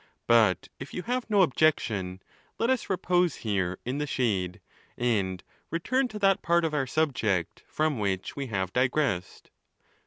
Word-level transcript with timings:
But 0.25 0.67
if 0.79 0.95
you 0.95 1.03
have 1.03 1.29
no 1.29 1.43
objection, 1.43 2.23
let 2.57 2.71
us 2.71 2.89
repose 2.89 3.35
here 3.45 3.77
in 3.85 3.99
the 3.99 4.07
shade, 4.07 4.59
and 4.97 5.43
return 5.69 6.07
to 6.07 6.17
that 6.17 6.41
part 6.41 6.65
of 6.65 6.73
our 6.73 6.87
subject 6.87 7.61
from 7.67 7.99
which 7.99 8.35
we 8.35 8.47
have 8.47 8.73
digressed. 8.73 9.51